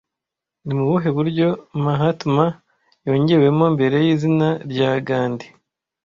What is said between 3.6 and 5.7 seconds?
mbere y'izina rya Gandhiji